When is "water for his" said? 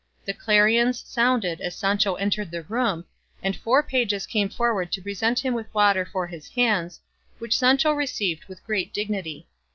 5.75-6.49